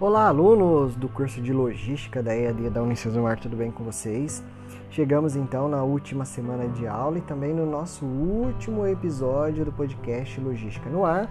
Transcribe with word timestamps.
Olá, 0.00 0.28
alunos 0.28 0.94
do 0.94 1.08
curso 1.08 1.42
de 1.42 1.52
Logística 1.52 2.22
da 2.22 2.32
EAD 2.32 2.70
da 2.70 2.80
Unicesumar, 2.80 3.36
tudo 3.40 3.56
bem 3.56 3.68
com 3.68 3.82
vocês? 3.82 4.44
Chegamos 4.90 5.34
então 5.34 5.68
na 5.68 5.82
última 5.82 6.24
semana 6.24 6.68
de 6.68 6.86
aula 6.86 7.18
e 7.18 7.20
também 7.20 7.52
no 7.52 7.66
nosso 7.66 8.06
último 8.06 8.86
episódio 8.86 9.64
do 9.64 9.72
podcast 9.72 10.40
Logística 10.40 10.88
no 10.88 11.04
Ar, 11.04 11.28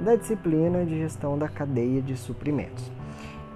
da 0.00 0.16
disciplina 0.16 0.86
de 0.86 0.96
gestão 0.96 1.36
da 1.36 1.48
cadeia 1.48 2.00
de 2.00 2.16
suprimentos. 2.16 2.90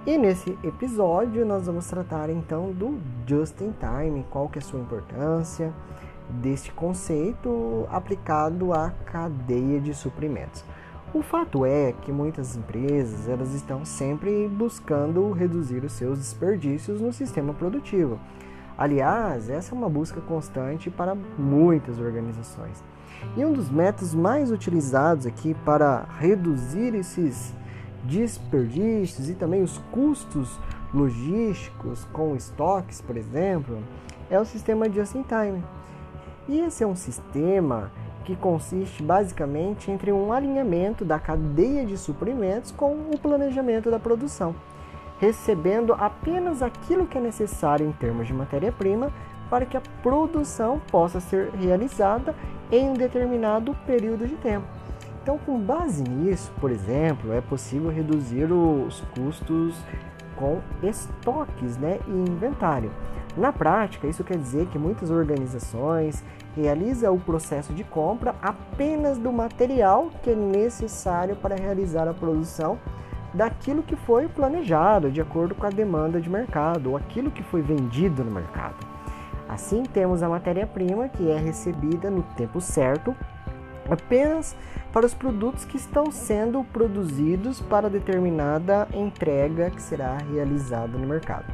E 0.05 0.19
nesse 0.19 0.55
episódio 0.63 1.43
nós 1.47 1.65
vamos 1.65 1.87
tratar 1.87 2.29
então 2.29 2.71
do 2.71 2.99
Just 3.25 3.59
in 3.59 3.73
Time, 3.79 4.23
qual 4.29 4.47
que 4.47 4.59
é 4.59 4.61
a 4.61 4.63
sua 4.63 4.79
importância 4.79 5.73
deste 6.29 6.71
conceito 6.71 7.87
aplicado 7.89 8.71
à 8.71 8.91
cadeia 9.03 9.81
de 9.81 9.95
suprimentos. 9.95 10.63
O 11.13 11.21
fato 11.21 11.63
é 11.63 11.93
que 12.01 12.11
muitas 12.11 12.55
empresas 12.55 13.29
elas 13.29 13.53
estão 13.53 13.85
sempre 13.85 14.47
buscando 14.47 15.31
reduzir 15.31 15.83
os 15.85 15.91
seus 15.91 16.17
desperdícios 16.17 16.99
no 16.99 17.13
sistema 17.13 17.53
produtivo. 17.53 18.19
Aliás, 18.75 19.47
essa 19.47 19.75
é 19.75 19.77
uma 19.77 19.87
busca 19.87 20.19
constante 20.21 20.89
para 20.89 21.13
muitas 21.37 21.99
organizações. 21.99 22.83
E 23.37 23.45
um 23.45 23.53
dos 23.53 23.69
métodos 23.69 24.15
mais 24.15 24.49
utilizados 24.49 25.27
aqui 25.27 25.53
para 25.63 26.03
reduzir 26.17 26.95
esses 26.95 27.53
desperdícios 28.03 29.29
e 29.29 29.35
também 29.35 29.61
os 29.61 29.77
custos 29.91 30.59
logísticos 30.91 32.05
com 32.05 32.35
estoques, 32.35 33.01
por 33.01 33.15
exemplo, 33.15 33.77
é 34.31 34.39
o 34.39 34.45
sistema 34.45 34.89
just 34.89 35.13
in 35.13 35.21
time. 35.21 35.63
E 36.49 36.59
esse 36.59 36.83
é 36.83 36.87
um 36.87 36.95
sistema 36.95 37.91
que 38.23 38.35
consiste 38.35 39.03
basicamente 39.03 39.91
entre 39.91 40.11
um 40.11 40.31
alinhamento 40.31 41.03
da 41.03 41.19
cadeia 41.19 41.85
de 41.85 41.97
suprimentos 41.97 42.71
com 42.71 42.93
o 43.13 43.17
planejamento 43.17 43.91
da 43.91 43.99
produção, 43.99 44.55
recebendo 45.19 45.93
apenas 45.93 46.61
aquilo 46.61 47.05
que 47.05 47.17
é 47.17 47.21
necessário 47.21 47.87
em 47.87 47.91
termos 47.91 48.27
de 48.27 48.33
matéria-prima 48.33 49.11
para 49.49 49.65
que 49.65 49.77
a 49.77 49.81
produção 50.01 50.81
possa 50.91 51.19
ser 51.19 51.51
realizada 51.51 52.33
em 52.71 52.89
um 52.89 52.93
determinado 52.93 53.75
período 53.85 54.27
de 54.27 54.35
tempo. 54.35 54.65
Então, 55.21 55.37
com 55.37 55.57
base 55.57 56.03
nisso, 56.03 56.51
por 56.59 56.69
exemplo, 56.71 57.31
é 57.31 57.39
possível 57.39 57.89
reduzir 57.89 58.51
os 58.51 59.01
custos 59.15 59.75
com 60.35 60.59
estoques 60.81 61.77
né, 61.77 61.99
e 62.07 62.11
inventário. 62.11 62.91
Na 63.35 63.51
prática, 63.51 64.07
isso 64.07 64.23
quer 64.23 64.37
dizer 64.37 64.67
que 64.67 64.77
muitas 64.77 65.09
organizações 65.09 66.23
realizam 66.55 67.15
o 67.15 67.19
processo 67.19 67.73
de 67.73 67.83
compra 67.83 68.35
apenas 68.41 69.17
do 69.17 69.31
material 69.31 70.11
que 70.21 70.29
é 70.29 70.35
necessário 70.35 71.35
para 71.35 71.55
realizar 71.55 72.07
a 72.07 72.13
produção 72.13 72.77
daquilo 73.33 73.81
que 73.81 73.95
foi 73.95 74.27
planejado 74.27 75.09
de 75.09 75.19
acordo 75.19 75.55
com 75.55 75.65
a 75.65 75.71
demanda 75.71 76.21
de 76.21 76.29
mercado 76.29 76.91
ou 76.91 76.97
aquilo 76.97 77.31
que 77.31 77.41
foi 77.41 77.63
vendido 77.63 78.23
no 78.23 78.29
mercado. 78.29 78.85
Assim, 79.49 79.83
temos 79.83 80.21
a 80.21 80.29
matéria-prima 80.29 81.09
que 81.09 81.29
é 81.29 81.37
recebida 81.37 82.11
no 82.11 82.21
tempo 82.37 82.61
certo 82.61 83.15
apenas 83.89 84.55
para 84.91 85.05
os 85.05 85.13
produtos 85.13 85.65
que 85.65 85.75
estão 85.75 86.11
sendo 86.11 86.63
produzidos 86.65 87.59
para 87.59 87.89
determinada 87.89 88.87
entrega 88.93 89.71
que 89.71 89.81
será 89.81 90.17
realizada 90.31 90.97
no 90.97 91.07
mercado. 91.07 91.45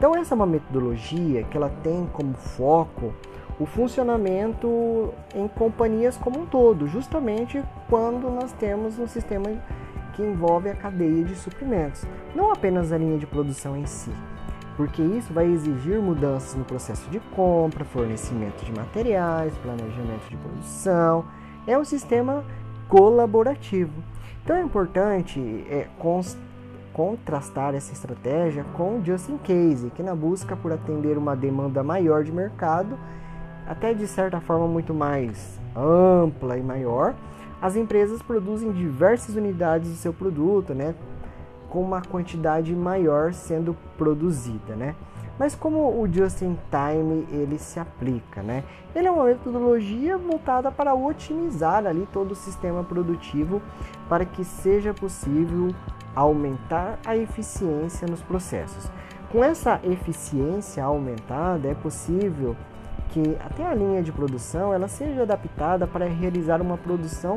Então 0.00 0.16
essa 0.16 0.32
é 0.32 0.34
uma 0.34 0.46
metodologia 0.46 1.42
que 1.42 1.58
ela 1.58 1.68
tem 1.82 2.08
como 2.14 2.32
foco 2.32 3.12
o 3.58 3.66
funcionamento 3.66 5.12
em 5.34 5.46
companhias 5.46 6.16
como 6.16 6.40
um 6.40 6.46
todo, 6.46 6.88
justamente 6.88 7.62
quando 7.86 8.30
nós 8.30 8.50
temos 8.52 8.98
um 8.98 9.06
sistema 9.06 9.50
que 10.14 10.22
envolve 10.22 10.70
a 10.70 10.74
cadeia 10.74 11.22
de 11.22 11.34
suprimentos, 11.34 12.06
não 12.34 12.50
apenas 12.50 12.94
a 12.94 12.96
linha 12.96 13.18
de 13.18 13.26
produção 13.26 13.76
em 13.76 13.84
si, 13.84 14.10
porque 14.74 15.02
isso 15.02 15.34
vai 15.34 15.44
exigir 15.44 16.00
mudanças 16.00 16.54
no 16.54 16.64
processo 16.64 17.06
de 17.10 17.20
compra, 17.36 17.84
fornecimento 17.84 18.64
de 18.64 18.72
materiais, 18.72 19.52
planejamento 19.58 20.30
de 20.30 20.36
produção. 20.38 21.26
É 21.66 21.76
um 21.76 21.84
sistema 21.84 22.42
colaborativo. 22.88 24.02
Então 24.42 24.56
é 24.56 24.62
importante 24.62 25.38
é, 25.68 25.88
contrastar 26.92 27.74
essa 27.74 27.92
estratégia 27.92 28.64
com 28.76 28.98
o 28.98 29.04
Just 29.04 29.28
in 29.28 29.38
Case, 29.38 29.90
que 29.90 30.02
na 30.02 30.14
busca 30.14 30.56
por 30.56 30.72
atender 30.72 31.16
uma 31.16 31.36
demanda 31.36 31.82
maior 31.82 32.24
de 32.24 32.32
mercado, 32.32 32.98
até 33.66 33.94
de 33.94 34.06
certa 34.06 34.40
forma 34.40 34.66
muito 34.66 34.92
mais 34.92 35.58
ampla 35.76 36.56
e 36.56 36.62
maior, 36.62 37.14
as 37.62 37.76
empresas 37.76 38.22
produzem 38.22 38.72
diversas 38.72 39.36
unidades 39.36 39.90
do 39.90 39.96
seu 39.96 40.12
produto, 40.12 40.74
né, 40.74 40.94
com 41.68 41.80
uma 41.80 42.02
quantidade 42.02 42.74
maior 42.74 43.32
sendo 43.32 43.76
produzida, 43.96 44.74
né? 44.74 44.96
Mas 45.38 45.54
como 45.54 45.98
o 45.98 46.06
just 46.12 46.42
in 46.42 46.58
time 46.70 47.26
ele 47.30 47.58
se 47.58 47.80
aplica, 47.80 48.42
né? 48.42 48.62
Ele 48.94 49.06
é 49.06 49.10
uma 49.10 49.24
metodologia 49.24 50.18
voltada 50.18 50.70
para 50.70 50.92
otimizar 50.92 51.86
ali 51.86 52.06
todo 52.12 52.32
o 52.32 52.34
sistema 52.34 52.84
produtivo 52.84 53.62
para 54.06 54.26
que 54.26 54.44
seja 54.44 54.92
possível 54.92 55.68
aumentar 56.14 56.98
a 57.04 57.16
eficiência 57.16 58.06
nos 58.06 58.22
processos. 58.22 58.90
Com 59.30 59.44
essa 59.44 59.80
eficiência 59.84 60.84
aumentada, 60.84 61.68
é 61.68 61.74
possível 61.74 62.56
que 63.10 63.36
até 63.44 63.66
a 63.66 63.74
linha 63.74 64.02
de 64.02 64.10
produção 64.10 64.72
ela 64.72 64.88
seja 64.88 65.22
adaptada 65.22 65.86
para 65.86 66.06
realizar 66.06 66.60
uma 66.60 66.76
produção 66.76 67.36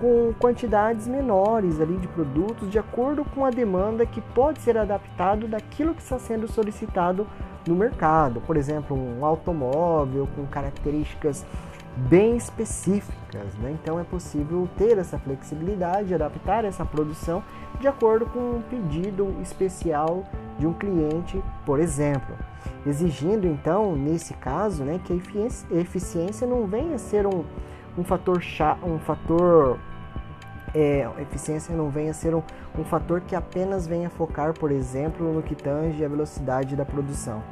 com 0.00 0.32
quantidades 0.38 1.06
menores 1.06 1.80
ali 1.80 1.96
de 1.98 2.08
produtos 2.08 2.70
de 2.70 2.78
acordo 2.78 3.24
com 3.24 3.44
a 3.44 3.50
demanda 3.50 4.06
que 4.06 4.20
pode 4.20 4.60
ser 4.60 4.78
adaptado 4.78 5.46
daquilo 5.46 5.94
que 5.94 6.00
está 6.00 6.18
sendo 6.18 6.48
solicitado 6.48 7.26
no 7.68 7.74
mercado. 7.74 8.40
Por 8.40 8.56
exemplo, 8.56 8.96
um 8.96 9.24
automóvel 9.24 10.26
com 10.34 10.46
características 10.46 11.44
bem 11.96 12.36
específicas, 12.36 13.54
né? 13.58 13.76
então 13.80 13.98
é 13.98 14.04
possível 14.04 14.68
ter 14.76 14.96
essa 14.98 15.18
flexibilidade, 15.18 16.14
adaptar 16.14 16.64
essa 16.64 16.84
produção 16.84 17.42
de 17.80 17.88
acordo 17.88 18.26
com 18.26 18.38
um 18.38 18.62
pedido 18.62 19.36
especial 19.42 20.24
de 20.58 20.66
um 20.66 20.72
cliente, 20.72 21.42
por 21.66 21.80
exemplo, 21.80 22.34
exigindo 22.86 23.46
então 23.46 23.96
nesse 23.96 24.34
caso, 24.34 24.84
né, 24.84 25.00
que 25.04 25.12
a 25.12 25.76
eficiência 25.80 26.46
não 26.46 26.66
venha 26.66 26.94
a 26.94 26.98
ser 26.98 27.26
um, 27.26 27.44
um 27.98 28.04
fator 28.04 28.40
um 28.82 28.98
fator 28.98 29.78
é, 30.74 31.08
eficiência 31.20 31.74
não 31.74 31.90
venha 31.90 32.12
a 32.12 32.14
ser 32.14 32.34
um, 32.34 32.42
um 32.78 32.84
fator 32.84 33.20
que 33.20 33.34
apenas 33.34 33.86
venha 33.86 34.08
focar, 34.08 34.54
por 34.54 34.70
exemplo, 34.70 35.32
no 35.32 35.42
que 35.42 35.56
tange 35.56 36.04
a 36.04 36.08
velocidade 36.08 36.76
da 36.76 36.84
produção 36.84 37.42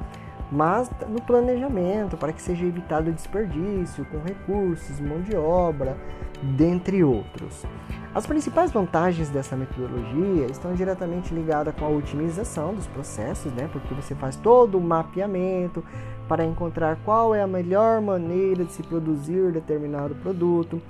mas 0.51 0.91
no 1.09 1.21
planejamento, 1.21 2.17
para 2.17 2.33
que 2.33 2.41
seja 2.41 2.65
evitado 2.65 3.11
o 3.11 3.13
desperdício 3.13 4.05
com 4.07 4.19
recursos, 4.19 4.99
mão 5.01 5.21
de 5.21 5.37
obra, 5.37 5.97
dentre 6.43 7.05
outros. 7.05 7.65
As 8.15 8.27
principais 8.27 8.71
vantagens 8.73 9.29
dessa 9.29 9.55
metodologia 9.55 10.47
estão 10.47 10.75
diretamente 10.75 11.35
ligadas 11.35 11.75
com 11.75 11.85
a 11.85 11.89
otimização 11.89 12.75
dos 12.75 12.87
processos, 12.87 13.53
né? 13.53 13.69
porque 13.71 13.93
você 13.95 14.15
faz 14.15 14.37
todo 14.37 14.79
o 14.79 14.81
mapeamento 14.81 15.85
para 16.27 16.45
encontrar 16.45 16.99
qual 17.05 17.35
é 17.35 17.43
a 17.43 17.47
melhor 17.47 18.01
maneira 18.01 18.65
de 18.65 18.73
se 18.73 18.83
produzir 18.83 19.53
determinado 19.53 20.15
produto. 20.17 20.81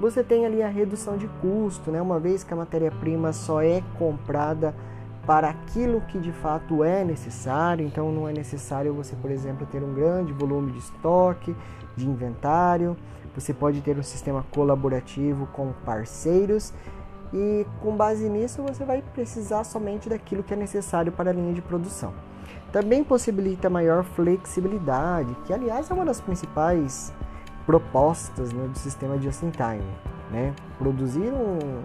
Você 0.00 0.22
tem 0.22 0.46
ali 0.46 0.62
a 0.62 0.68
redução 0.68 1.16
de 1.16 1.26
custo, 1.40 1.90
né? 1.90 2.00
uma 2.00 2.20
vez 2.20 2.44
que 2.44 2.54
a 2.54 2.56
matéria-prima 2.56 3.32
só 3.32 3.60
é 3.60 3.82
comprada 3.98 4.74
para 5.28 5.50
aquilo 5.50 6.00
que 6.08 6.18
de 6.18 6.32
fato 6.32 6.82
é 6.82 7.04
necessário. 7.04 7.86
Então, 7.86 8.10
não 8.10 8.26
é 8.26 8.32
necessário 8.32 8.94
você, 8.94 9.14
por 9.14 9.30
exemplo, 9.30 9.66
ter 9.66 9.82
um 9.82 9.92
grande 9.92 10.32
volume 10.32 10.72
de 10.72 10.78
estoque, 10.78 11.54
de 11.94 12.08
inventário. 12.08 12.96
Você 13.34 13.52
pode 13.52 13.82
ter 13.82 13.98
um 13.98 14.02
sistema 14.02 14.42
colaborativo 14.50 15.46
com 15.48 15.70
parceiros 15.84 16.72
e, 17.30 17.66
com 17.82 17.94
base 17.94 18.26
nisso, 18.26 18.62
você 18.62 18.86
vai 18.86 19.02
precisar 19.02 19.64
somente 19.64 20.08
daquilo 20.08 20.42
que 20.42 20.54
é 20.54 20.56
necessário 20.56 21.12
para 21.12 21.28
a 21.28 21.32
linha 21.34 21.52
de 21.52 21.60
produção. 21.60 22.14
Também 22.72 23.04
possibilita 23.04 23.68
maior 23.68 24.04
flexibilidade, 24.04 25.36
que, 25.44 25.52
aliás, 25.52 25.90
é 25.90 25.94
uma 25.94 26.06
das 26.06 26.22
principais 26.22 27.12
propostas 27.66 28.50
né, 28.50 28.66
do 28.66 28.78
sistema 28.78 29.20
just 29.20 29.42
in 29.42 29.50
time. 29.50 29.84
Né? 30.30 30.54
Produzir 30.78 31.30
um 31.30 31.82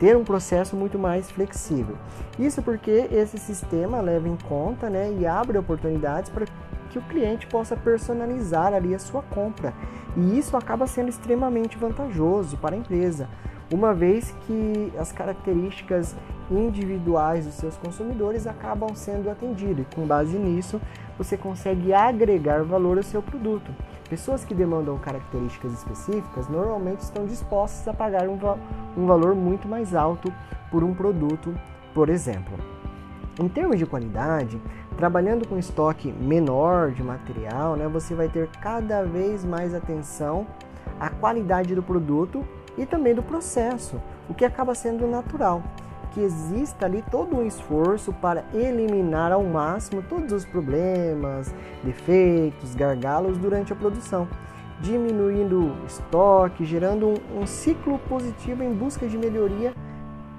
ter 0.00 0.16
um 0.16 0.24
processo 0.24 0.74
muito 0.74 0.98
mais 0.98 1.30
flexível. 1.30 1.96
Isso 2.38 2.62
porque 2.62 3.06
esse 3.12 3.38
sistema 3.38 4.00
leva 4.00 4.26
em 4.26 4.36
conta 4.36 4.88
né, 4.88 5.14
e 5.20 5.26
abre 5.26 5.58
oportunidades 5.58 6.30
para 6.30 6.46
que 6.90 6.98
o 6.98 7.02
cliente 7.02 7.46
possa 7.46 7.76
personalizar 7.76 8.72
ali 8.72 8.94
a 8.94 8.98
sua 8.98 9.22
compra. 9.22 9.74
E 10.16 10.38
isso 10.38 10.56
acaba 10.56 10.86
sendo 10.86 11.10
extremamente 11.10 11.76
vantajoso 11.76 12.56
para 12.56 12.74
a 12.74 12.78
empresa, 12.78 13.28
uma 13.72 13.94
vez 13.94 14.34
que 14.46 14.92
as 14.98 15.12
características 15.12 16.16
individuais 16.50 17.46
dos 17.46 17.54
seus 17.54 17.76
consumidores 17.76 18.46
acabam 18.46 18.94
sendo 18.94 19.30
atendidas. 19.30 19.86
E 19.90 19.94
com 19.94 20.06
base 20.06 20.36
nisso, 20.36 20.80
você 21.16 21.36
consegue 21.36 21.92
agregar 21.92 22.62
valor 22.62 22.96
ao 22.96 23.02
seu 23.02 23.22
produto. 23.22 23.72
Pessoas 24.08 24.44
que 24.44 24.54
demandam 24.54 24.98
características 24.98 25.72
específicas 25.72 26.48
normalmente 26.48 27.00
estão 27.00 27.26
dispostas 27.26 27.86
a 27.86 27.94
pagar 27.94 28.28
um, 28.28 28.38
um 28.96 29.06
valor 29.06 29.34
muito 29.34 29.68
mais 29.68 29.94
alto 29.94 30.32
por 30.70 30.82
um 30.82 30.92
produto, 30.92 31.54
por 31.94 32.08
exemplo. 32.08 32.58
Em 33.40 33.48
termos 33.48 33.78
de 33.78 33.86
qualidade, 33.86 34.60
trabalhando 34.96 35.46
com 35.46 35.56
estoque 35.56 36.12
menor 36.12 36.90
de 36.90 37.02
material, 37.02 37.76
né, 37.76 37.86
você 37.88 38.14
vai 38.14 38.28
ter 38.28 38.48
cada 38.60 39.04
vez 39.04 39.44
mais 39.44 39.74
atenção 39.74 40.46
à 40.98 41.08
qualidade 41.08 41.74
do 41.74 41.82
produto 41.82 42.44
e 42.76 42.84
também 42.84 43.14
do 43.14 43.22
processo, 43.22 44.00
o 44.28 44.34
que 44.34 44.44
acaba 44.44 44.74
sendo 44.74 45.06
natural. 45.06 45.62
Que 46.12 46.20
exista 46.20 46.86
ali 46.86 47.04
todo 47.08 47.36
um 47.36 47.46
esforço 47.46 48.12
para 48.12 48.44
eliminar 48.52 49.30
ao 49.30 49.44
máximo 49.44 50.02
todos 50.02 50.32
os 50.32 50.44
problemas, 50.44 51.54
defeitos, 51.84 52.74
gargalos 52.74 53.38
durante 53.38 53.72
a 53.72 53.76
produção, 53.76 54.26
diminuindo 54.80 55.60
o 55.60 55.86
estoque, 55.86 56.64
gerando 56.64 57.08
um, 57.08 57.42
um 57.42 57.46
ciclo 57.46 57.98
positivo 58.08 58.62
em 58.64 58.72
busca 58.72 59.06
de 59.06 59.16
melhoria 59.16 59.72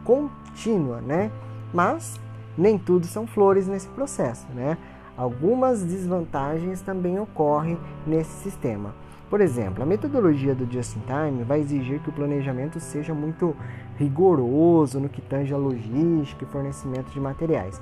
contínua, 0.03 0.99
né? 0.99 1.31
Mas 1.73 2.19
nem 2.57 2.77
tudo 2.77 3.05
são 3.05 3.25
flores 3.25 3.67
nesse 3.67 3.87
processo, 3.89 4.45
né? 4.53 4.77
Algumas 5.17 5.83
desvantagens 5.83 6.81
também 6.81 7.19
ocorrem 7.19 7.77
nesse 8.05 8.31
sistema. 8.43 8.93
Por 9.31 9.39
exemplo, 9.39 9.81
a 9.81 9.85
metodologia 9.85 10.53
do 10.53 10.69
Just 10.69 10.97
in 10.97 11.03
Time 11.07 11.43
vai 11.45 11.61
exigir 11.61 12.01
que 12.01 12.09
o 12.09 12.11
planejamento 12.11 12.81
seja 12.81 13.13
muito 13.13 13.55
rigoroso 13.97 14.99
no 14.99 15.07
que 15.07 15.21
tange 15.21 15.53
a 15.53 15.57
logística 15.57 16.43
e 16.43 16.47
fornecimento 16.47 17.09
de 17.11 17.19
materiais. 17.21 17.81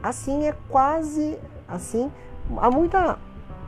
Assim 0.00 0.46
é 0.46 0.54
quase 0.68 1.36
assim, 1.66 2.12
há 2.58 2.70
muita 2.70 3.18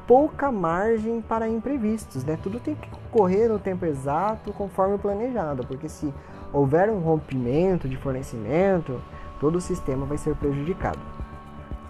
pouca 0.07 0.53
margem 0.53 1.21
para 1.21 1.49
imprevistos, 1.49 2.23
né? 2.23 2.39
Tudo 2.41 2.61
tem 2.61 2.77
que 2.77 2.89
correr 3.11 3.49
no 3.49 3.59
tempo 3.59 3.85
exato, 3.85 4.53
conforme 4.53 4.97
planejado, 4.97 5.67
porque 5.67 5.89
se 5.89 6.15
houver 6.53 6.89
um 6.89 7.01
rompimento 7.01 7.89
de 7.89 7.97
fornecimento, 7.97 9.03
todo 9.41 9.57
o 9.57 9.61
sistema 9.61 10.07
vai 10.07 10.17
ser 10.17 10.37
prejudicado. 10.37 11.01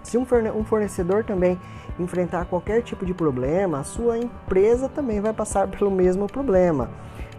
Se 0.07 0.17
um 0.17 0.63
fornecedor 0.63 1.25
também 1.25 1.59
enfrentar 1.99 2.45
qualquer 2.45 2.81
tipo 2.81 3.05
de 3.05 3.13
problema, 3.13 3.79
a 3.79 3.83
sua 3.83 4.17
empresa 4.17 4.87
também 4.87 5.19
vai 5.19 5.33
passar 5.33 5.67
pelo 5.67 5.91
mesmo 5.91 6.27
problema. 6.27 6.89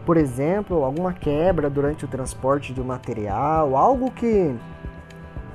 Por 0.05 0.19
exemplo, 0.19 0.85
alguma 0.85 1.15
quebra 1.15 1.71
durante 1.71 2.05
o 2.05 2.09
transporte 2.09 2.75
do 2.75 2.85
material, 2.85 3.75
algo 3.75 4.11
que 4.11 4.55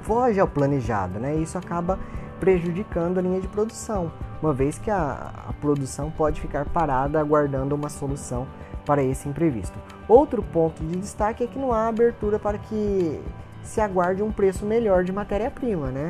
foge 0.01 0.39
ao 0.39 0.47
planejado, 0.47 1.19
né? 1.19 1.35
Isso 1.35 1.55
acaba 1.55 1.99
prejudicando 2.39 3.19
a 3.19 3.21
linha 3.21 3.39
de 3.39 3.47
produção, 3.47 4.11
uma 4.41 4.51
vez 4.51 4.79
que 4.79 4.89
a, 4.89 5.31
a 5.47 5.53
produção 5.53 6.09
pode 6.09 6.41
ficar 6.41 6.65
parada 6.65 7.19
aguardando 7.19 7.75
uma 7.75 7.89
solução 7.89 8.47
para 8.87 9.03
esse 9.03 9.29
imprevisto. 9.29 9.77
Outro 10.07 10.41
ponto 10.41 10.83
de 10.83 10.97
destaque 10.97 11.43
é 11.43 11.47
que 11.47 11.59
não 11.59 11.71
há 11.71 11.87
abertura 11.87 12.39
para 12.39 12.57
que 12.57 13.21
se 13.61 13.79
aguarde 13.79 14.23
um 14.23 14.31
preço 14.31 14.65
melhor 14.65 15.03
de 15.03 15.13
matéria-prima, 15.13 15.91
né? 15.91 16.09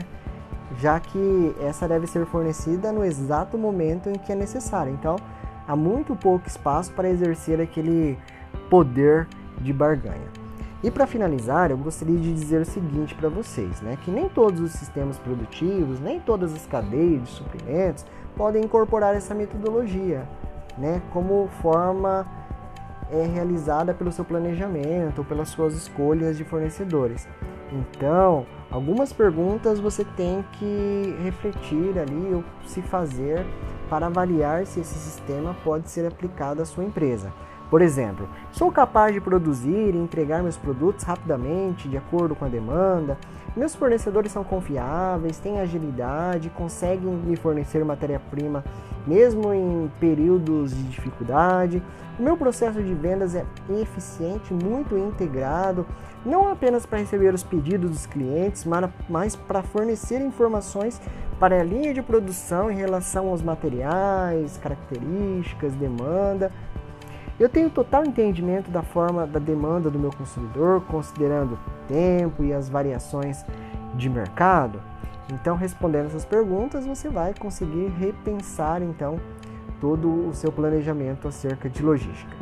Já 0.78 1.00
que 1.00 1.56
essa 1.62 1.88
deve 1.88 2.08
ser 2.08 2.26
fornecida 2.26 2.92
no 2.92 3.04
exato 3.04 3.58
momento 3.58 4.10
em 4.10 4.14
que 4.14 4.32
é 4.32 4.36
necessário. 4.36 4.94
Então, 4.94 5.16
há 5.68 5.76
muito 5.76 6.16
pouco 6.16 6.48
espaço 6.48 6.92
para 6.94 7.10
exercer 7.10 7.62
aquele 7.62 8.18
poder 8.70 9.28
de 9.60 9.72
barganha. 9.72 10.44
E 10.84 10.92
para 10.92 11.08
finalizar, 11.08 11.72
eu 11.72 11.78
gostaria 11.78 12.18
de 12.18 12.34
dizer 12.34 12.62
o 12.62 12.66
seguinte 12.66 13.16
para 13.16 13.30
vocês, 13.30 13.80
né, 13.82 13.98
que 14.04 14.12
nem 14.12 14.28
todos 14.28 14.60
os 14.60 14.74
sistemas 14.74 15.18
produtivos, 15.18 16.00
nem 16.02 16.20
todas 16.20 16.54
as 16.54 16.66
cadeias 16.66 17.24
de 17.24 17.30
suprimentos 17.30 18.06
podem 18.36 18.66
incorporar 18.66 19.16
essa 19.16 19.34
metodologia, 19.34 20.28
né, 20.78 21.02
como 21.14 21.48
forma 21.62 22.28
é 23.10 23.26
realizada 23.26 23.94
pelo 23.94 24.12
seu 24.12 24.26
planejamento 24.26 25.20
ou 25.20 25.26
pelas 25.26 25.50
suas 25.50 25.74
escolhas 25.74 26.36
de 26.36 26.44
fornecedores. 26.44 27.28
Então, 27.72 28.46
algumas 28.70 29.12
perguntas 29.12 29.80
você 29.80 30.04
tem 30.04 30.44
que 30.54 31.16
refletir 31.24 31.98
ali 31.98 32.34
ou 32.34 32.44
se 32.66 32.82
fazer 32.82 33.46
para 33.90 34.08
avaliar 34.08 34.66
se 34.66 34.80
esse 34.80 34.96
sistema 34.96 35.56
pode 35.64 35.90
ser 35.90 36.06
aplicado 36.06 36.62
à 36.62 36.66
sua 36.66 36.84
empresa. 36.84 37.32
Por 37.74 37.82
exemplo, 37.82 38.30
sou 38.52 38.72
capaz 38.72 39.16
de 39.16 39.20
produzir 39.20 39.96
e 39.96 39.98
entregar 39.98 40.44
meus 40.44 40.56
produtos 40.56 41.04
rapidamente, 41.04 41.90
de 41.90 41.98
acordo 41.98 42.36
com 42.36 42.46
a 42.46 42.48
demanda? 42.48 43.18
Meus 43.58 43.74
fornecedores 43.74 44.32
são 44.32 44.44
confiáveis, 44.44 45.40
têm 45.40 45.60
agilidade, 45.60 46.52
conseguem 46.52 47.10
me 47.10 47.36
fornecer 47.36 47.84
matéria-prima 47.84 48.64
mesmo 49.08 49.52
em 49.52 49.92
períodos 50.00 50.70
de 50.72 50.84
dificuldade? 50.84 51.82
O 52.20 52.22
meu 52.22 52.38
processo 52.38 52.80
de 52.80 52.94
vendas 52.94 53.34
é 53.34 53.44
eficiente, 53.82 54.54
muito 54.54 54.96
integrado, 54.96 55.84
não 56.24 56.52
apenas 56.52 56.86
para 56.86 57.00
receber 57.00 57.34
os 57.34 57.42
pedidos 57.42 57.90
dos 57.90 58.06
clientes, 58.06 58.68
mas 59.10 59.36
para 59.36 59.64
fornecer 59.64 60.22
informações 60.22 61.02
para 61.40 61.60
a 61.60 61.64
linha 61.64 61.92
de 61.92 62.04
produção 62.04 62.70
em 62.70 62.76
relação 62.76 63.30
aos 63.30 63.42
materiais, 63.42 64.58
características, 64.58 65.74
demanda. 65.74 66.52
Eu 67.44 67.50
tenho 67.50 67.70
total 67.70 68.06
entendimento 68.06 68.72
da 68.72 68.82
forma 68.82 69.28
da 69.28 69.38
demanda 69.38 69.90
do 69.90 70.00
meu 70.00 70.12
consumidor, 70.12 70.80
considerando 70.88 71.56
o 71.56 71.88
tempo 71.90 72.42
e 72.42 72.54
as 72.54 72.70
variações 72.70 73.46
de 73.96 74.10
mercado. 74.10 74.80
Então, 75.30 75.58
respondendo 75.58 76.06
essas 76.06 76.24
perguntas, 76.24 76.86
você 76.86 77.10
vai 77.10 77.34
conseguir 77.38 77.88
repensar 78.00 78.82
então 78.82 79.20
todo 79.82 80.30
o 80.30 80.34
seu 80.34 80.54
planejamento 80.54 81.28
acerca 81.28 81.70
de 81.70 81.84
logística. 81.84 82.34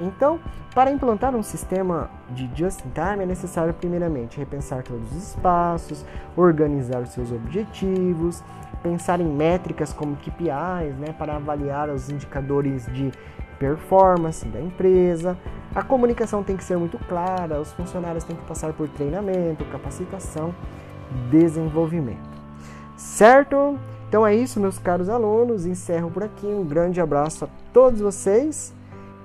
Então, 0.00 0.40
para 0.74 0.90
implantar 0.90 1.36
um 1.36 1.42
sistema 1.42 2.10
de 2.30 2.50
just-in-time 2.52 3.22
é 3.22 3.26
necessário 3.26 3.72
primeiramente 3.72 4.38
repensar 4.38 4.82
todos 4.82 5.08
os 5.12 5.28
espaços, 5.28 6.04
organizar 6.36 7.00
os 7.00 7.10
seus 7.10 7.30
objetivos, 7.30 8.42
pensar 8.82 9.20
em 9.20 9.28
métricas 9.28 9.92
como 9.92 10.16
KPIs, 10.16 10.96
né, 10.98 11.14
para 11.16 11.36
avaliar 11.36 11.88
os 11.90 12.10
indicadores 12.10 12.86
de 12.86 13.12
performance 13.58 14.46
da 14.46 14.60
empresa. 14.60 15.36
A 15.74 15.82
comunicação 15.82 16.42
tem 16.42 16.56
que 16.56 16.64
ser 16.64 16.76
muito 16.76 16.98
clara, 17.06 17.60
os 17.60 17.72
funcionários 17.72 18.24
têm 18.24 18.36
que 18.36 18.44
passar 18.44 18.72
por 18.72 18.88
treinamento, 18.88 19.64
capacitação, 19.66 20.54
desenvolvimento. 21.30 22.38
Certo? 22.96 23.78
Então 24.08 24.26
é 24.26 24.34
isso, 24.34 24.58
meus 24.58 24.78
caros 24.78 25.08
alunos. 25.08 25.66
Encerro 25.66 26.10
por 26.10 26.24
aqui. 26.24 26.46
Um 26.46 26.64
grande 26.64 27.00
abraço 27.00 27.44
a 27.44 27.48
todos 27.72 28.00
vocês 28.00 28.74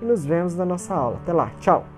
e 0.01 0.05
nos 0.05 0.25
vemos 0.25 0.55
na 0.55 0.65
nossa 0.65 0.93
aula. 0.93 1.17
Até 1.23 1.33
lá. 1.33 1.51
Tchau. 1.59 1.92